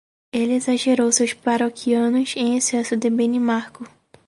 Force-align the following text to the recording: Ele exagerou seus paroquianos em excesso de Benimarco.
Ele 0.33 0.53
exagerou 0.53 1.11
seus 1.11 1.31
paroquianos 1.31 2.33
em 2.35 2.57
excesso 2.57 2.97
de 2.97 3.07
Benimarco. 3.07 3.87